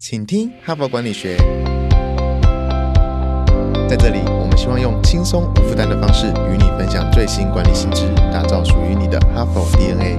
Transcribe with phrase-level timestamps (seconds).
[0.00, 1.36] 请听哈佛管理学。
[3.88, 10.18] 在这里，我们希望用轻松无负担的方式与你分享最新管理新知，打造属于你的哈佛 DNA。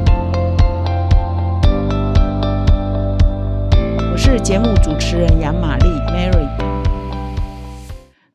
[4.12, 6.46] 我是节目主持人杨玛丽 Mary。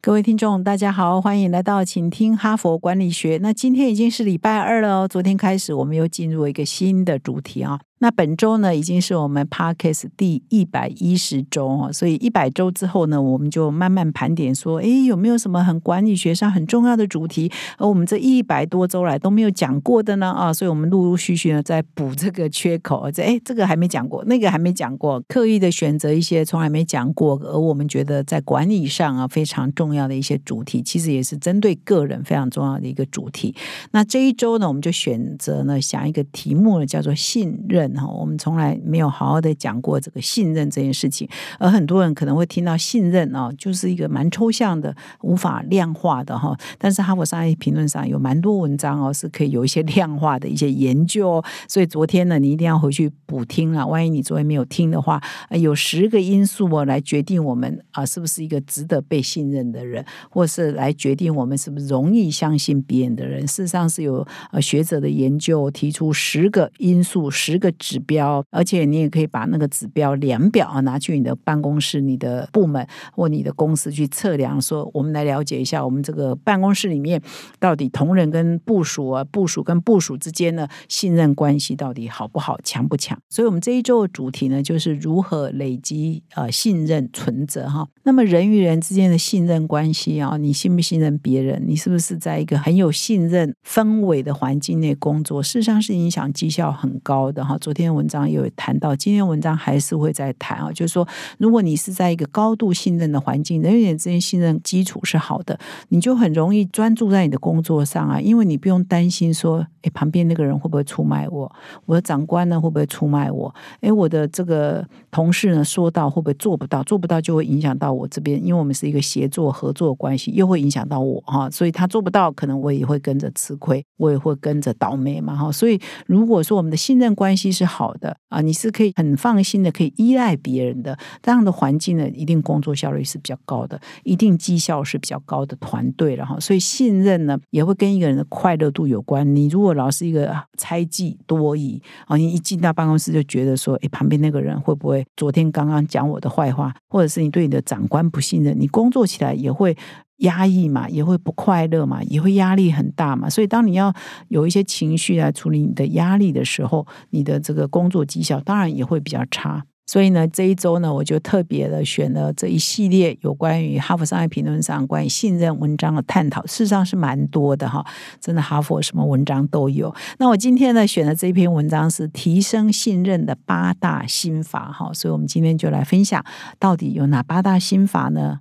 [0.01, 3.39] 各位听众，大家好，欢迎来到请听哈佛管理学。
[3.43, 7.81] 那今天已经是礼拜二了哦，昨天开始我们又进入一个新的主题啊。
[8.05, 20.31] 那本周呢，已经是我们 Podcast 第一百一十周哦，所以一百周之后呢，我们就慢慢盘点说，哎，有没有什么很管理学上很重要的主题，而我们这一百多周来都没有讲过的呢？
[20.31, 33.55] 啊，所以我们陆陆续续呢在补这个缺口，这哎，这个还没讲过，那个还没讲过，刻意的选择一些从来没讲过，而我们觉得在管理上啊非常重要的一些主题，其实也是针对个人非常重要的一个主题。
[33.93, 37.94] 那这一周呢，我们就选择呢想一个题目呢，叫做信任。
[37.95, 46.57] 哈，我们从来没有好好的讲过这个信任这件事情，而很多人可能会听到信任啊，就是一个蛮抽象的、无法量化的哈。
[46.79, 51.43] 但是哈佛商业评论上有蛮多文章哦，是可以有一些量化的一些研究。
[51.69, 53.87] 所以昨天呢，你一定要回去补听了。
[53.87, 55.21] 万一你昨天没有听的话，
[55.51, 63.47] 有十个因素哦，来决定我们啊是不是一个值得被信任的人，或是来决定我们是不是容易相信别人的人。
[63.47, 67.74] 事实上是有呃学者的研究提出十个因素，十个。
[67.79, 77.21] 指标，而且你也可以把那个指标量表啊拿去你的办公室、你的部门或你的公司去测量，说我们来了解一下我们这个办公室里面
[77.59, 83.19] 到底同仁跟部署啊、部署跟部署之间的信任关系到底好不好、强不强。
[83.29, 87.87] 所以，我们这一周的主题呢，就是如何累积呃信任存折哈。
[88.05, 91.63] 那么，人与人之间的信任关系啊，你信不信任别人？
[91.67, 95.43] 你是不是在一个很有信任氛围的环境内工作？
[95.43, 97.57] 事实上是影响绩效很高的哈。
[97.65, 111.51] 昨天文章也有谈到，今天文章还是会再谈啊，就是说，如果你是在一个高度信任的环境，人与人之间信任基础是好的，你就很容易专注在你的工作上啊，因为你不用担心说，哎，旁边那个人会不会出卖我？
[111.87, 113.55] 我的长官呢会不会出卖我？
[113.81, 116.83] 哎，我的这个同事呢说到会不会做不到？
[116.83, 125.51] 做不到就会影响到我这边，因为我们是一个协作合作关系，又会影响到我哈，所以他做不到，可能我也会跟着吃亏，我也会跟着倒霉嘛哈。
[125.51, 136.39] 所以如果说我们的信任关系是好的啊，你是可以很放心的，可以依赖别人的这样的环境呢，一定工作效率是比较高的，一定绩效是比较高的团队了哈。
[136.41, 139.35] 所以信任呢，也会跟一个人的快乐度有关。
[139.37, 149.77] 你如果老是一个猜忌多疑啊，你一进到办公室就觉得说，哎，旁边那个人会不会昨天刚刚讲我的坏话，或者是你对你的长官不信任，你工作起来也会。
[150.19, 153.29] 压抑嘛，也会不快乐嘛，也会压力很大嘛。
[153.29, 153.93] 所以，当你要
[154.29, 159.65] 有一些情绪来处理你的压力的时候，你的这个工作绩效当然也会比较差。
[159.87, 167.85] 所以呢，这一周呢，我就特别的选了这一系列有关于哈佛商业评论上关于信任文章的探讨，事实上是蛮多的哈。
[168.19, 169.95] 真的，哈佛什么文章都有。
[170.19, 174.91] 那我今天呢，选的这篇文章是提升信任的八大心法哈。
[174.95, 176.25] 所以我们今天就来分享，
[176.59, 178.41] 到底有哪八大心法呢？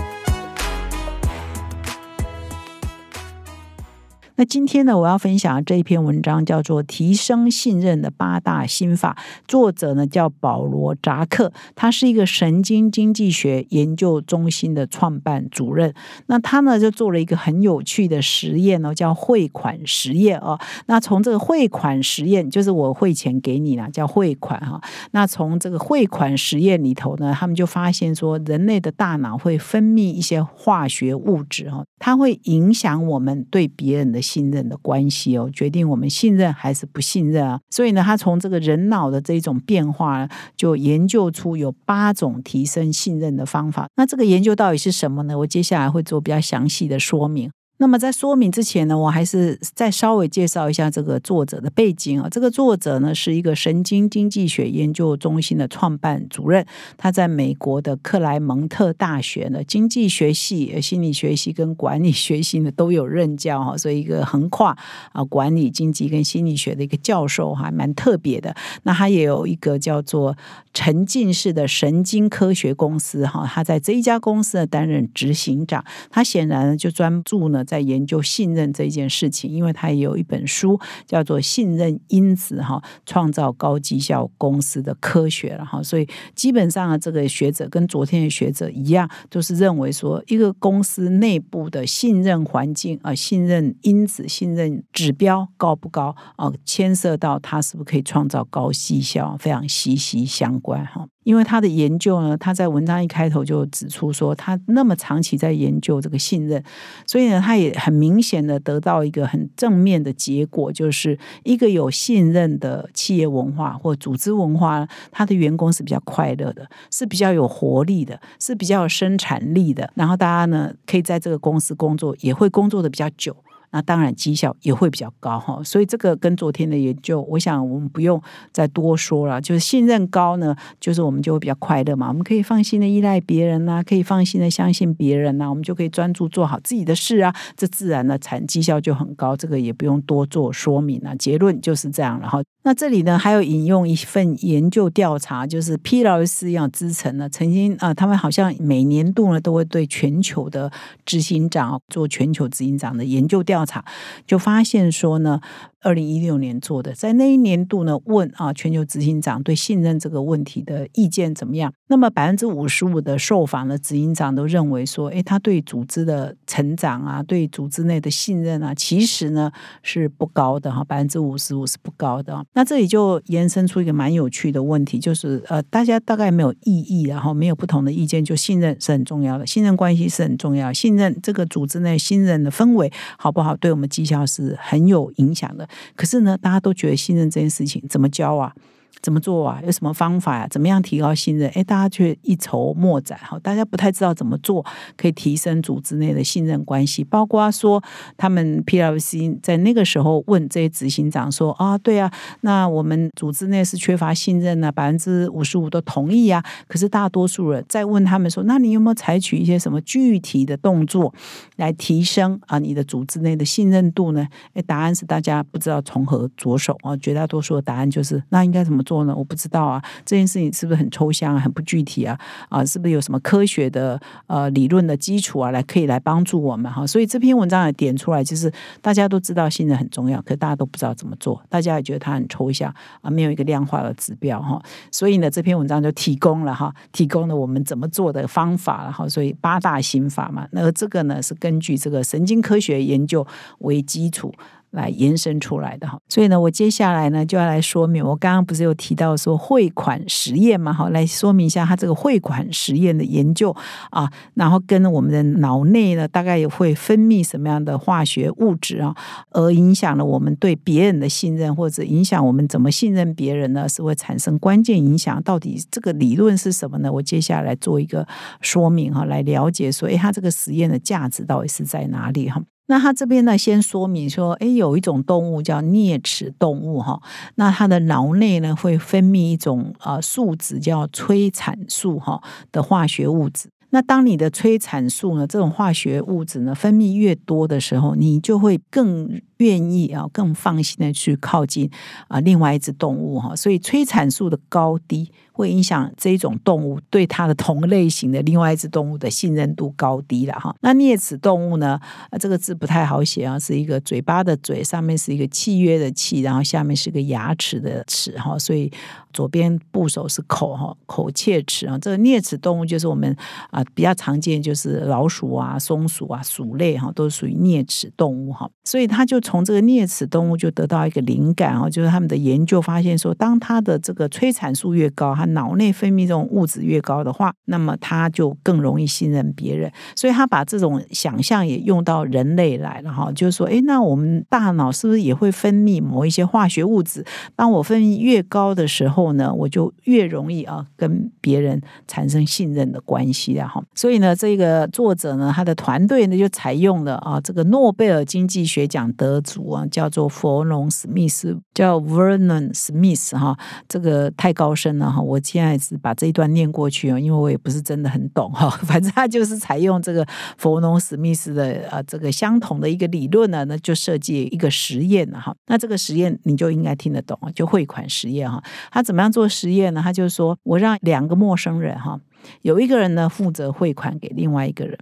[4.41, 9.15] 那今天呢，我要分享这一篇文章叫做《提升信任的八大心法》，
[9.47, 15.93] 作者呢叫保罗扎克，他是一个神经经济学研究中心的创办主任。
[16.25, 20.59] 那他呢就做了一个很有趣的实验哦，叫汇款实验哦。
[20.87, 24.81] 那从这个汇款实验，就是我汇钱给你了，叫汇款哈。
[25.11, 34.19] 那从这个汇款实验里头呢，他们就发现说，人类的大脑会分泌一些化学物质哈，它会影响我们对别人的。
[34.31, 37.59] 信任的关系哦，决定我们信任还是不信任啊。
[37.69, 43.87] 所以呢，他从这个人脑的这种变化，就研究出有八种提升信任的方法。
[43.97, 45.37] 那这个研究到底是什么呢？
[45.39, 47.51] 我接下来会做比较详细的说明。
[47.81, 52.29] 那么在说明之前呢，我还是再稍微介绍一下这个作者的背景啊。
[52.29, 56.63] 这个作者呢是一个神经经济学研究中心的创办主任，
[56.95, 64.77] 他在美国的克莱蒙特大学呢经济学系、心理学系跟管理学系呢都有任教哈，所以一个横跨
[65.11, 68.55] 啊管理、经济跟心理学的一个教授，还蛮特别的。
[68.83, 70.37] 那他也有一个叫做
[70.71, 77.65] 沉浸式的神经科学公司哈，他在这一家公司呢担任执行长，他显然就专注呢。
[77.71, 85.81] 在研究信任这件事情，因为他也有一本书叫做《信任因子》哈，创造高绩效公司的科学了哈。
[85.81, 101.07] 所以基本上啊，这个学者跟昨天的学者一样，都是认为说，一个公司内部的信任环境啊，信任因子、信任指标高不高啊，牵涉到它是不是可以创造高绩效，非常息息相关哈。
[101.23, 106.63] 因为他的研究呢，他在文章一开头就指出说，他那么长期在研究这个信任，
[107.05, 123.35] 所以呢，他也很明显的得到一个很正面的结果，就是一个有信任的企业文化或组织文化，他的员工是比较快乐的，是比较有活力的，是比较有生产力的，然后大家呢可以在这个公司工作，也会工作的比较久。
[123.71, 128.21] 那当然绩效也会比较高哈，所以这个跟昨天的研究，我想我们不用
[128.51, 129.41] 再多说了。
[129.41, 139.35] 就是信任高呢，就是我们就会比较快乐嘛，我们可以放心的依赖别人呐，可以放心的相信别人呐，我们就可以专注做好自己的事啊，这自然的产绩效就很高。
[139.35, 142.41] 这个也不用多做说明了，结论就是这样了哈。
[142.63, 150.71] 那这里呢，还有引用一份研究调查，就是披劳斯一样支撑呢，曾经啊，他们好像每年度呢都会对全球的
[151.03, 153.85] 执行长做全球执行长的研究调调查，
[154.25, 155.41] 就发现说呢。
[155.81, 161.73] 二零一六年做的，在那一年度呢，问啊全球执行长对信任这个问题的意见怎么样？
[161.87, 169.51] 那么百分之五十五的受访的执行长都认为说，哎，他对组织的成长啊，对组织内的信任啊，其实呢
[169.81, 172.45] 是不高的哈，百分之五十五是不高的。
[172.53, 185.67] 那这里就延伸出一个蛮有趣的问题，就是呃，大家大概没有异议，然后没有不同的意见，就信任是很重要的，信任关系是很重要，信任这个组织内信任的氛围好不好，对我们绩效是很有影响的。
[185.95, 188.53] 可是呢，大家都觉得信任这件事情怎么教啊？
[189.01, 189.59] 怎么做啊？
[189.65, 190.47] 有什么方法呀？
[190.49, 191.49] 怎么样提高信任？
[191.55, 194.63] 哎，大家却一筹莫展哈，大家不太知道怎么做
[194.97, 197.03] 可以提升组织内的信任关系。
[197.03, 197.81] 包括说，
[198.17, 202.11] 他们 PLC 在那个时候问这些执行长说：“啊，对啊，
[202.41, 206.43] 那我们组织内是缺乏信任呢，百分之五十五都同意啊。
[206.67, 211.13] 可是大多数人在问他们说：那你有没有采取一些什么具体的动作
[211.55, 214.27] 来提升啊你的组织内的信任度呢？
[214.53, 216.95] 哎，答案是大家不知道从何着手啊。
[216.97, 218.80] 绝大多数的答案就是那应该怎么？
[218.83, 219.15] 做呢？
[219.15, 222.17] 我不知道啊，这件事情是不是很抽象啊，很不具体啊？
[222.49, 226.85] 啊，是不是有什么科学的呃理论的基础啊，来可以来帮助我们哈？
[226.85, 228.51] 所以这篇文章也点出来，就是
[228.81, 234.61] 大家都知道信任很重要，可大家都不知道怎么做，大家也觉得它很抽象啊，没有一个量化的指标哈。
[234.91, 239.07] 所以呢，这篇文章就提供了哈，提供了我们怎么做的方法了哈。
[239.07, 243.25] 所以八大心法嘛，那这个呢是根据这个神经科学研究
[243.59, 244.33] 为基础。
[244.71, 253.55] 来延伸出来的哈，所以呢，我接下来呢就要来说明，我刚刚不是有提到说汇款实验嘛，哈，来说明一下它这个汇款实验的研究
[253.89, 258.95] 啊，然后跟我们的脑内呢大概也会分泌什么样的化学物质啊，
[259.31, 263.67] 而影响了我们对别人的信任，或者影响我们怎么信任别人呢？
[263.67, 265.21] 是会产生关键影响。
[265.23, 266.91] 到底这个理论是什么呢？
[266.91, 268.07] 我接下来做一个
[268.39, 272.41] 说明哈，来了解说，哎，它这个实验的价值到底是在哪里哈？
[272.71, 277.01] 那他这边呢，先说明说，哎，有一种动物叫啮齿动物哈，
[277.35, 283.49] 那它的脑内呢会分泌一种呃素质叫催产素哈的化学物质。
[283.71, 291.69] 那当你的催产素呢这种化学物质呢分泌越多的时候，你就会更愿意啊更放心的去靠近
[292.07, 293.35] 啊另外一只动物哈。
[293.35, 295.11] 所以催产素的高低。
[295.41, 300.55] 会影响这一种动物对它的同类型的另外一只动物的信任度高低了哈。
[300.61, 301.79] 那啮齿动物呢？
[302.11, 308.37] 啊，这个字不太好写啊，是一个嘴巴的嘴，上面是一个契约的契，然后下面是个牙齿的齿哈。
[308.37, 308.71] 所以
[309.11, 311.77] 左边部首是口哈，口切齿啊。
[311.79, 313.15] 这个啮齿动物就是我们
[313.49, 318.47] 啊比较常见，就是老鼠啊、松鼠啊、鼠类哈，都属于啮齿动物哈。
[318.63, 329.71] 所以他就从这个啮齿动物就得到一个灵感啊，就是他们的研究发现说，当它的这个催产素越高，它脑内分泌这种物质越高的话，那么他就更容易信任别人。
[329.95, 337.05] 所以他把这种想象也用到人类来了哈，就是说，哎，那我们大脑是不是也会分泌某一些化学物质？
[337.35, 343.63] 当我分泌越高的时候呢，我就越容易啊跟别人产生信任的关系啊哈。
[343.75, 368.41] 所以呢，这个作者呢，他的团队呢就采用了啊这个诺贝尔经济学奖得主啊，叫做佛隆史密斯，叫 Vernon Smith 哈，这个太高深了哈，我现在是把这一段念过去啊，因为我也不是真的很懂哈， 反正他就是采用这个佛隆史密斯的呃这个相同的一个理论呢，那就设计一个实验了哈，那这个实验你就应该听得懂就汇款实验哈，
[368.71, 369.81] 他怎么样做实验呢？
[369.83, 371.99] 他就说我让两个陌生人哈，
[372.43, 374.77] 有一个人呢负责汇款给另外一个人，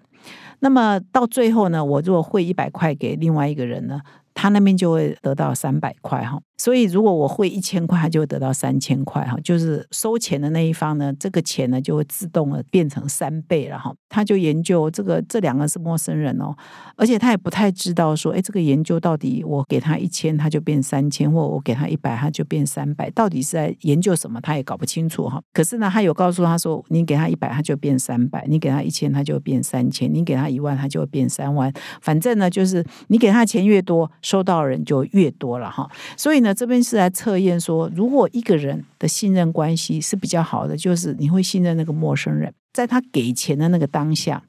[0.60, 4.02] 那么到最后呢，我如果汇一百块给另外一个人呢，
[4.36, 6.40] 他那边就会得到三百块哈。
[6.60, 9.38] 所以，如果我汇一千块，他就会得到三千块哈。
[9.42, 13.96] 就是收钱的那一方呢，这个钱呢就会自动的变成三倍了哈。
[14.10, 16.54] 他就研究这个，这两个是陌生人哦，
[16.98, 25.42] 而且他也不太知道说，哎，这个研究到底我给他一千，他就变三千，或我给他一百，他就变三百，到底是在研究什么，他也搞不清楚哈。
[25.54, 31.72] 可是呢，他有告诉他说，你给他一百，他就变三百；你给他一千，他就变三千；你给他一万，他就变三万。
[32.02, 35.90] 反正呢，就是你给他钱越多，收到人就越多了哈。
[36.18, 36.49] 所以呢。
[36.54, 44.44] 这边是来测验说，如果一个人的信任关系是比较好的，就是你会信任那个陌生人，在他给钱的那个当下，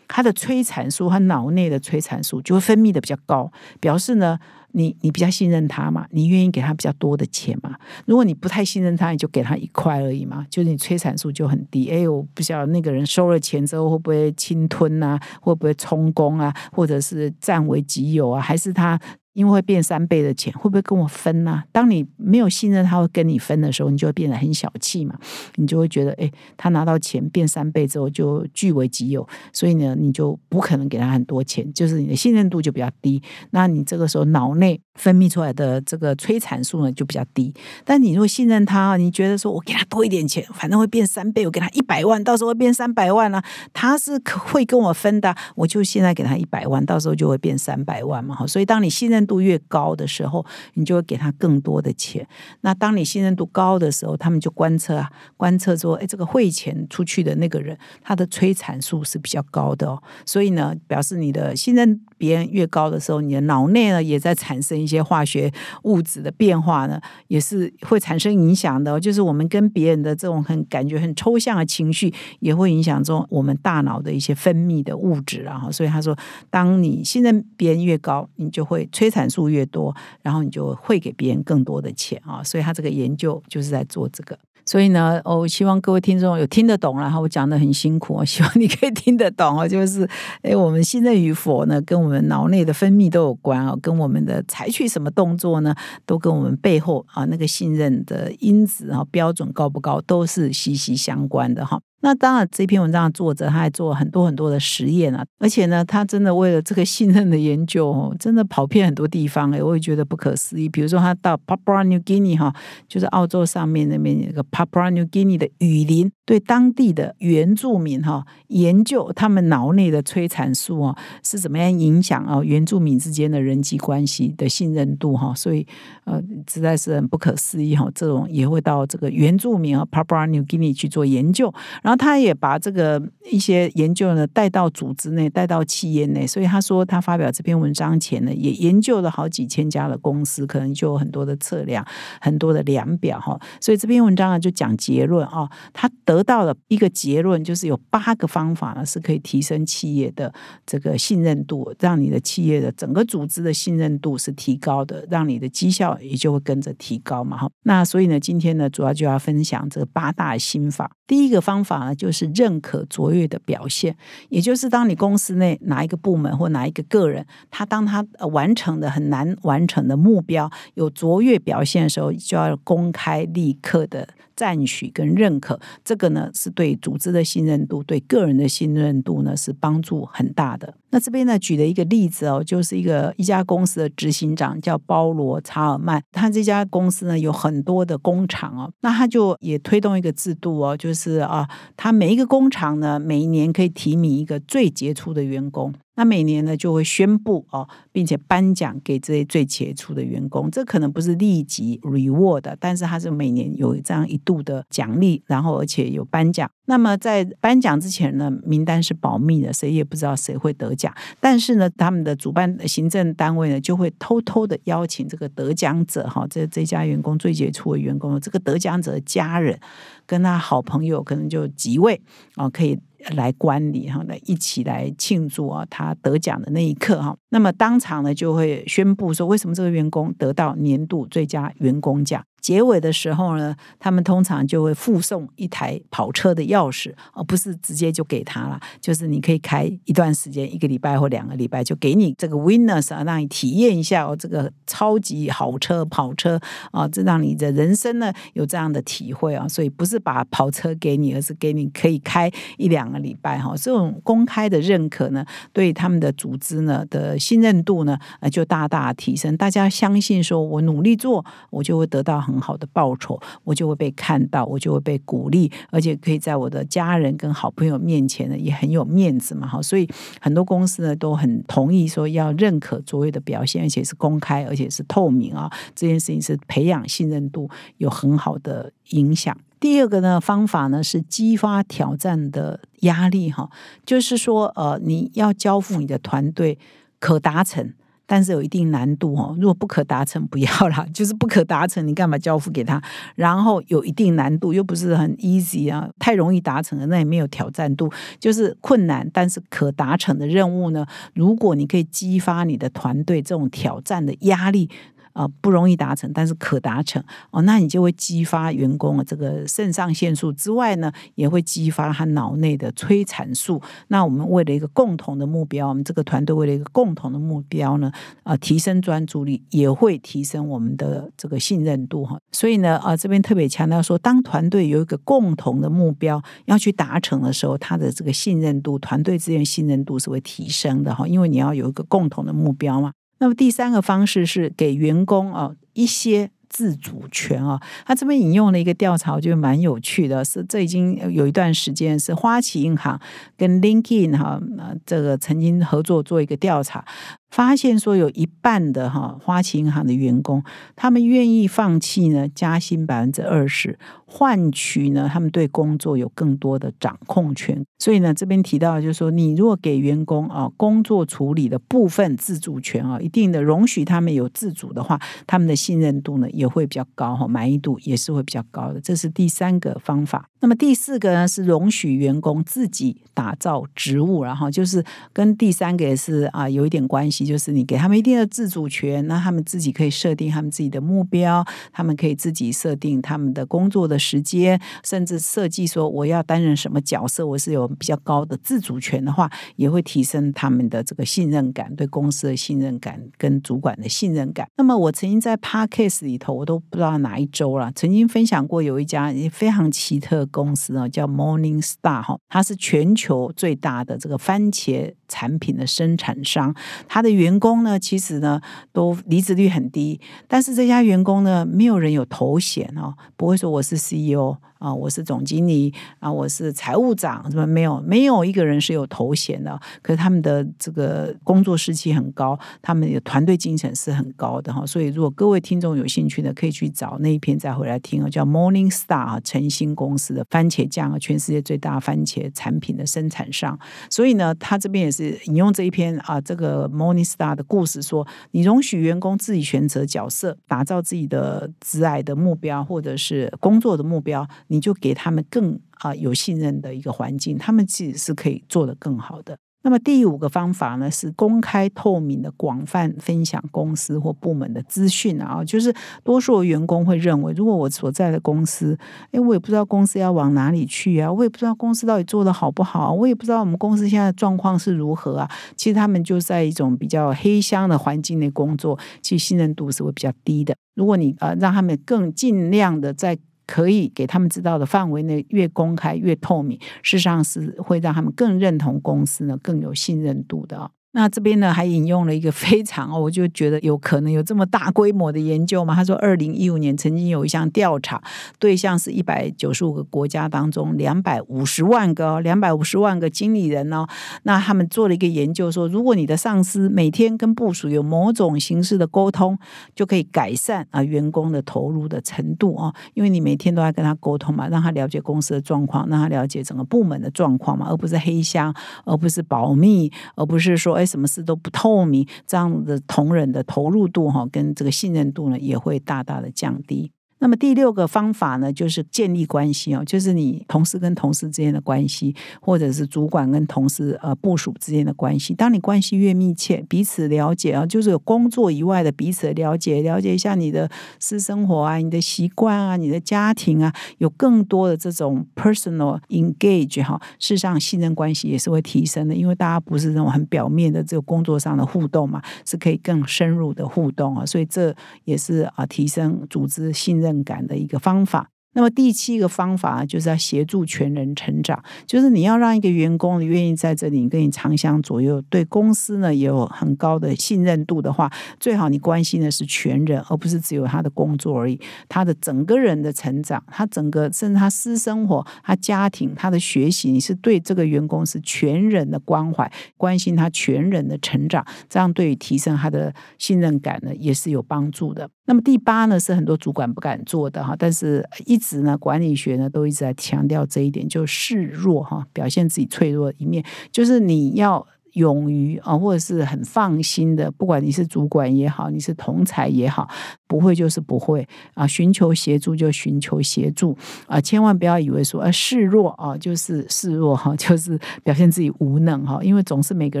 [0.08, 3.50] 他的催产素，他脑内的催产素就会分泌的比较高，
[3.80, 4.38] 表示呢，
[4.72, 7.76] 你你比较信任他嘛，你愿意给他比较多的钱嘛。
[8.06, 11.88] 如果你不太信任他，你就给他一块而已嘛，就是你催产素就很低。
[11.90, 19.00] 哎，我不晓得那个人收了钱之后会不会侵吞啊，会不会充公啊，或者是占为己有啊，还是他？
[19.34, 21.62] 因为会变三倍的钱，会不会跟我分呢？
[21.72, 25.14] 当你没有信任他会跟你分的时候，你就会变得很小气嘛。
[25.56, 33.22] 你就会觉得，哎，他拿到钱变三倍之后就据为己有，所以呢，你就不可能给他很多钱，就是你的信任度就比较低。
[33.50, 37.54] 那你这个时候脑内分泌出来的这个催产素呢就比较低。
[37.86, 44.20] 但你如果信任他，你觉得说我给他多一点钱，反正会变三倍，我给他一百万，到时候会变三百万啊，他是
[44.52, 48.46] 会跟我分的，我就现在给他一百万，到时候就会变三百万嘛。
[48.46, 49.21] 所以当你信任。
[49.26, 52.26] 度越高的时候，你就会给他更多的钱。
[52.62, 60.02] 那当你信任度高的时候，他们就观测啊，观测说，哎，这个汇钱出去的那个人，他的催产素是比较高的哦。
[60.24, 65.52] 所以呢，表示你的信任别人越高的时候，你的脑内呢也在产生一些化学
[65.84, 68.98] 物质的变化呢，也是会产生影响的。
[69.00, 75.68] 就是我们跟别人的这种很感觉很抽象的情绪，也会影响中我们大脑的一些分泌的物质啊。
[75.70, 76.16] 所以他说，
[76.50, 79.22] 当你信任别人越高，你就会催产。
[79.32, 82.42] 数越多，然后你就会给别人更多的钱啊！
[82.42, 84.38] 所以他这个研究就是在做这个。
[84.66, 89.66] 所以呢，我希望各位听众有听得懂然后我讲的很辛苦，我 希望你可以听得懂哦。
[89.66, 90.06] 就是，
[90.42, 101.80] 哎，我们信任与否呢，跟我们脑内的分泌都有关哦，跟我们的采取什么动作呢，都跟我们背后啊那个信任的因子啊标准高不高，都是息息相关的哈。
[102.04, 110.68] 那当然，这篇文章的作者他还做了很多很多的实验啊，而且呢，他真的为了这个信任的研究哦，真的跑遍很多地方哎，我也觉得不可思议。
[110.68, 112.52] 比如说，他到 Papua New Guinea 哈，
[112.88, 125.64] 就是澳洲上面那边有个 Papua New Guinea 的雨林，对当地的原住民哈研究他们脑内的催产素啊是怎么样影响啊原住民之间的人际关系的信任度哈，所以
[126.04, 127.88] 呃实在是很不可思议哈。
[127.94, 131.44] 这种也会到这个原住民啊 Papua New Guinea 去做研究，
[131.80, 131.91] 然后。
[131.96, 141.84] 他也把这个一些研究呢带到组织内，带到企业内，所以他说他发表这篇文章前呢，也研究了好几千家的公司，可能就有很多的测量，
[142.20, 143.38] 很多的量表哈。
[143.60, 150.32] 所以这篇文章呢就讲结论啊，他得到了一个结论，就是有八个方法呢是可以提升企业的
[150.66, 157.48] 这个信任度，让你的企业的整个组织的信任度是提高的，让你的绩效也就会跟着提高嘛哈。
[157.64, 160.90] 那所以呢，今天呢主要就要分享这八大心法。
[161.06, 163.96] 第一个方法啊，就是认可卓越的表现，
[164.28, 174.08] 也就是当你公司内哪一个部门或哪一个个人，他当他完成的很难完成的目标有卓越表现的时候，就要公开立刻的。
[174.36, 180.74] 赞许跟认可，这个呢是对组织的信任度、对个人的信任度呢是帮助很大的。
[180.90, 195.72] 那这边呢举了一个例子哦，就是一个一家公司的执行长叫包罗查尔曼，他这家公司呢有很多的工厂哦，那他就也推动一个制度哦，就是啊，他每一个工厂呢每一年可以提名一个最杰出的员工。
[195.94, 200.50] 那每年呢就会宣布哦，并且颁奖给这些最杰出的员工。
[200.50, 206.50] 这可能不是立即 reward，但是它是每年有这样一度的奖励，然后而且有颁奖。
[206.64, 210.94] 那么在颁奖之前呢，名单是保密的，谁也不知道谁会得奖。
[211.20, 219.58] 但是呢，他们的主办行政单位呢，就会偷偷的邀请这个得奖者哈，这这家员工最杰出的员工，这个得奖者的家人
[220.06, 222.00] 跟他好朋友，可能就几位
[222.36, 222.78] 啊，可以。
[223.10, 225.66] 来观礼哈，来一起来庆祝啊！
[225.68, 232.24] 他得奖的那一刻哈，那么当场呢就会宣布说，为什么这个员工得到年度最佳员工奖？
[232.42, 238.60] 结尾的时候呢，他们通常就会附送一台跑车的钥匙，而不是直接就给他了。
[238.80, 246.40] 就是你可以开一段时间，一个礼拜或两个礼拜，就给你这个 winners 啊，让你体验一下哦，这个超级好车跑车
[246.72, 249.46] 啊，这让你的人生呢有这样的体会啊。
[249.46, 253.54] 所以不是把跑车给你，而是给你可以开一两个礼拜哈。
[253.56, 257.96] 这种公开的认可呢，对他们的组织呢的信任度呢，
[258.32, 259.36] 就大大提升。
[259.36, 262.20] 大家相信说我努力做，我就会得到。
[262.32, 269.46] 很好的报酬，我就会被看到，我就会被鼓励，而且可以在我的家人跟好朋友面前呢，也很有面子嘛。
[269.46, 269.86] 哈，所以
[270.20, 275.50] 很多公司呢都很同意说要认可卓越的表现，而且是公开，而且是透明啊。
[275.74, 279.36] 这件事情是培养信任度，有很好的影响。
[279.60, 283.48] 第二个呢方法呢是激发挑战的压力哈，
[283.86, 286.58] 就是说呃你要交付你的团队
[286.98, 287.72] 可达成。
[288.06, 292.82] 但是有一定难度哦，如果不可达成，不要啦， 就是不可达成，你干嘛交付给他？
[293.14, 297.90] 然后有一定难度，又不是很 easy 啊，太容易达成了，那也没有挑战度，
[298.20, 300.86] 就是困难但是可达成的任务呢？
[301.14, 304.68] 如果你可以激发你的团队这种挑战的压力。
[305.12, 313.60] 啊，不容易达成，但是可达成哦，那你就会激发员工的这个肾上腺素之外呢，也会激发他脑内的催产素。
[313.88, 317.92] 那我们为了一个共同的目标，我们这个团队为了一个共同的目标呢，
[318.22, 322.18] 啊，提升专注力，也会提升我们的这个信任度哈。
[322.32, 332.92] 所以呢，啊，这边特别强调说，当团队有一个共同的目标要去达成的时候，他的这个信任度，团队之间信任度是会提升的哈，因为你要有一个共同的目标嘛。
[333.22, 343.00] 那么第三个方式是给员工啊一些自主权啊，他这边引用了一个调查，我觉得蛮有趣的，是这已经有一段时间是花旗银行
[343.36, 344.40] 跟 LinkedIn 哈
[344.84, 346.84] 这个曾经合作做一个调查。
[347.32, 350.44] 发现说有一半的哈花旗银行的员工，
[350.76, 357.64] 他们愿意放弃呢加薪百分之二十，换取呢他们对工作有更多的掌控权。
[357.78, 368.80] 所以呢这边提到就是说，你如果给员工啊工作处理的部分自主权啊，一定的容许他们有自主的话，他们的信任度呢也会比较高哈，满意度也是会比较高的。
[368.80, 370.28] 这是第三个方法。
[370.40, 377.21] 那么第四个呢是容许员工自己打造职务，然后就是跟第三个也是啊有一点关系。
[377.24, 394.46] 就是你给他们一定的自主权，那他们自己可以设定他们自己的目标，他们可以自己设定他们的工作的时间，甚至设计说我要担任什么角色，我是有比较高的自主权的话，也会提升他们的这个信任感，对公司的信任感跟主管的信任感。
[394.56, 406.52] 那么我曾经在 Parkcase 里头，我都不知道哪一周了，曾经分享过有一家非常奇特公司啊，叫 Morning Star 哈，它是全球最大的这个番茄产品的生产商，
[406.88, 407.12] 他的。
[407.12, 408.40] 员工呢，其实呢
[408.72, 414.38] 都离职率很低，但是这家员工呢，没有人有头衔哦，不会说我是 CEO。
[414.62, 417.80] 啊，我是总经理啊，我是财务长，什么没有？
[417.80, 419.60] 没有一个人是有头衔的。
[419.82, 424.64] 可是他们的这个工作士气很高，他们的团队精神是很高的哈。
[424.64, 433.58] 所以，如果各位听众有兴趣的，可以去找那一篇再回来听啊，叫 Morning Star 啊，晨星公司的番茄酱啊，全世界最大番茄产品的生产商。
[433.90, 444.24] 所以呢，他这边也是引用这一篇啊，这个 Morning Star 的故事，说你容许员工自己选择角色，打造自己的挚爱的目标，或者是工作的目标。
[444.52, 449.38] 你就给他们更啊有信任的一个环境，他们其实是可以做得更好的。
[449.64, 458.76] 那么第五个方法呢，是公开透明的广泛分享公司或部门的资讯啊，就是多数员工会认为，如果我所在的公司，
[459.12, 465.30] 哎，我也不知道公司要往哪里去啊，我也不知道公司到底做的好不好，我也不知道我们公司现在状况是如何啊。
[465.56, 470.56] 其实他们就在一种比较黑箱的环境内工作，其实信任度是会比较低的。
[470.74, 480.70] 如果你呃让他们更尽量的在可以给他们知道的范围内越公开越透明，事实上是会让他们更认同公司呢，更有信任度的。
[480.94, 485.74] 那这边呢，还引用了一个非常，我就觉得有可能有这么大规模的研究嘛？
[485.74, 488.02] 他说，二零一五年曾经有一项调查，
[488.38, 493.86] 对象是一百九十五个国家当中两百五十万个两百五十万个经理人哦。
[494.24, 499.38] 那他们做了一个研究，说如果你的上司每天跟部署有某种形式的沟通，
[499.74, 510.81] 就可以改善啊员工的投入的程度哦，因为你每天都在跟他沟通嘛，让他了解公司的状况，让他了解整个部门的状况嘛，而不是黑箱，而不是保密，而不是说。
[510.84, 516.92] 什么事都不透明，这样的同仁的投入度哈，跟这个信任度呢，也会大大的降低。
[517.22, 525.32] 那么第六个方法呢，就是建立关系哦，就是你同事跟同事之间的关系，或者是主管跟同事呃部署之间的关系。
[525.32, 547.11] 当你关系越密切，彼此了解啊，就是有工作以外的彼此了解，了解一下你的私生活啊、你的习惯啊、你的家庭啊，有更多的这种 personal engage 哈，事实上信任关系也是会提升的，因为大家不是那种很表面的这个工作上的互动嘛，是可以更深入的互动啊，所以这也是啊提升组织信任。
[547.24, 548.28] 感的一个方法。
[548.54, 561.58] 那么第七个方法就是要协助全人成长，就是你要让一个员工愿意在这里跟你长相左右，对公司呢也有很高的信任度的话，最好你关心的是全人，而不是只有他的工作而已。
[561.88, 575.08] 他的整个人的成长，他整个甚至他私生活、他家庭、他的学习，你是对这个员工是全人的关怀，关心他全人的成长，这样对于提升他的信任感呢也是有帮助的。
[575.24, 578.36] 那么第八呢是很多主管不敢做的哈，但是一。
[578.36, 584.66] 直呢，管理学呢都一直在强调这一点，就示弱哈，表现自己脆弱的一面，就是你要。
[584.94, 589.88] 勇于啊，或者是很放心的，不管你是主管也好，你是同才也好，
[590.26, 593.76] 不会就是不会啊，寻求协助就寻求协助
[594.06, 600.00] 啊，千万不要以为说啊示弱啊就是示弱哈， 就是表现自己无能哈，因为总是每个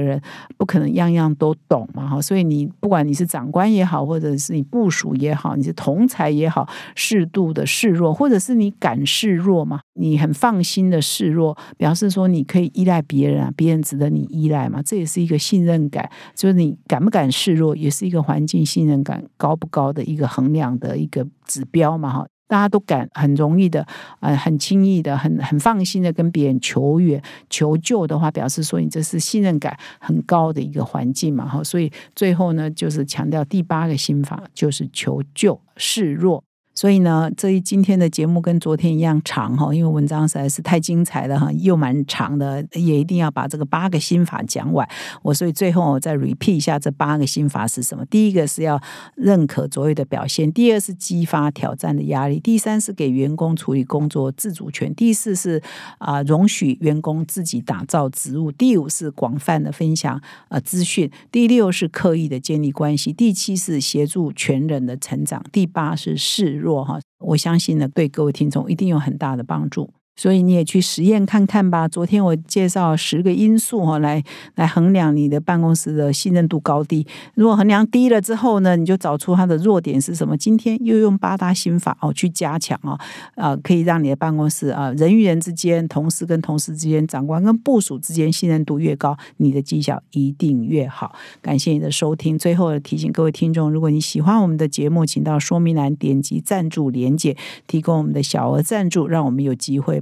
[0.00, 0.20] 人
[0.56, 14.81] 不可能样样都懂嘛哈，所以你不管你是长官也好，或者是你部署也好，你是同才也好，适度的示弱，或者是你敢示弱嘛，你很放心的示弱，表示说你可以依赖别人啊，别人值得你依赖嘛。
[14.82, 22.26] 这也是一个信任感，就是你敢不敢示弱，也是一个环境信任感高不高的一个衡量的一个指标嘛哈。
[22.48, 23.86] 大家都敢很容易的，
[24.20, 31.64] 呃，很轻易的，很很放心的跟别人求援求救的话，表示说你这是信任感很高的一个环境嘛哈。
[31.64, 36.44] 所以最后呢，就是强调第八个心法，就是求救示弱。
[36.74, 44.88] 所以呢，这一今天的节目跟昨天一样长哈，因为文章实在是太精彩了哈，又蛮长的，也一定要把这个八个心法讲完。
[45.22, 48.02] 我所以最后我再 repeat 一下这八个心法是什么？
[48.06, 48.80] 第一个是要
[49.16, 55.62] 认可卓越的表现，第二是激发挑战的压力，第三是给员工处理工作自主权，第四是
[55.98, 66.61] 啊容许员工自己打造职务，第五是广泛的分享啊资讯，第六是刻意的建立关系，第七是协助全人的成长，第八是示。
[66.62, 69.92] 弱哈，我相信呢，对各位听众一定有很大的帮助。
[70.14, 71.88] 所以你也去实验看看吧。
[71.88, 74.22] 昨天我介绍十个因素哈，来
[74.56, 77.06] 来衡量你的办公室的信任度高低。
[77.34, 80.36] 如果衡量低了之后呢，你就找出它的弱点是什么。
[80.36, 82.98] 今天又用八大心法哦去加强哦，
[83.36, 91.14] 啊，可以让你的办公室啊人与人之间、同事跟同事之间、长官跟部属之间信任度越高，你的绩效一定越好。
[91.40, 92.38] 感谢你的收听。
[92.38, 97.34] 最后提醒各位听众，如果你喜欢我们的节目，请到说明栏点击赞助连结，
[97.66, 100.01] 提供我们的小额赞助，让我们有机会。